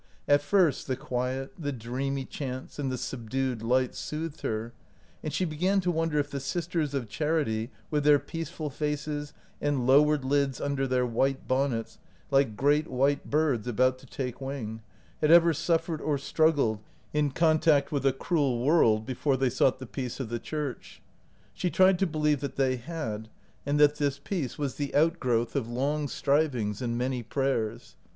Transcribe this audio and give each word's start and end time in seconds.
At 0.27 0.41
first 0.41 0.87
the 0.87 0.95
quiet, 0.95 1.53
the 1.59 1.71
dreamy 1.71 2.25
chants, 2.25 2.79
and 2.79 2.91
the 2.91 2.97
subdued 2.97 3.61
light 3.61 3.93
soothed 3.93 4.41
her, 4.41 4.73
and 5.21 5.31
she 5.31 5.45
began 5.45 5.79
to 5.81 5.91
wonder 5.91 6.17
if 6.17 6.31
the 6.31 6.39
sisters 6.39 6.95
of 6.95 7.07
charity, 7.07 7.69
with 7.91 8.03
their 8.03 8.17
peaceful 8.17 8.71
faces 8.71 9.31
and 9.61 9.85
low 9.85 10.03
ered 10.05 10.23
lids 10.23 10.59
under 10.59 10.87
their 10.87 11.05
white 11.05 11.47
bonnets, 11.47 11.99
like 12.31 12.57
great 12.57 12.87
white 12.87 13.29
birds 13.29 13.67
about 13.67 13.99
to 13.99 14.07
take 14.07 14.41
wing, 14.41 14.81
had 15.21 15.29
ever 15.29 15.53
suffered 15.53 16.01
or 16.01 16.17
struggled 16.17 16.79
in 17.13 17.29
contact 17.29 17.91
with 17.91 18.03
a 18.03 18.11
cruel 18.11 18.63
world 18.65 19.05
before 19.05 19.37
they 19.37 19.51
sought 19.51 19.77
the 19.77 19.85
peace 19.85 20.19
of 20.19 20.29
the 20.29 20.39
church. 20.39 20.99
She 21.53 21.69
tried 21.69 21.99
to 21.99 22.07
believe 22.07 22.39
that 22.39 22.55
they 22.55 22.77
had, 22.77 23.29
and 23.67 23.79
that 23.79 23.97
this 23.97 24.17
peace 24.17 24.57
was 24.57 24.73
the 24.77 24.95
outgrowth 24.95 25.55
of 25.55 25.67
92 25.67 25.69
OUT 25.69 25.69
OF 25.69 25.75
BOHEMIA 25.75 25.79
long 25.79 26.07
strivings 26.07 26.81
and 26.81 26.97
many 26.97 27.21
prayers. 27.21 27.97